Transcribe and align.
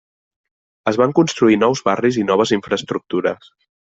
Es 0.91 0.97
van 1.01 1.13
construir 1.19 1.59
nous 1.65 1.83
barris 1.89 2.19
i 2.21 2.25
noves 2.31 2.53
infraestructures. 2.59 3.53